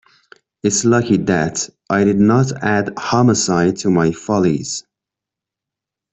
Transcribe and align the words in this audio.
It’s 0.63 0.83
lucky 0.83 1.17
that 1.17 1.69
I 1.87 2.03
did 2.05 2.19
not 2.19 2.51
add 2.63 2.91
homicide 2.97 3.77
to 3.81 3.91
my 3.91 4.11
follies. 4.11 4.83